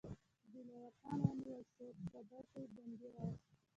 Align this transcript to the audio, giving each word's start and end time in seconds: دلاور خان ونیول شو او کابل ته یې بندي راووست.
دلاور 0.51 0.93
خان 0.99 1.19
ونیول 1.27 1.63
شو 1.71 1.85
او 1.97 2.01
کابل 2.11 2.43
ته 2.51 2.57
یې 2.61 2.67
بندي 2.75 3.07
راووست. 3.15 3.49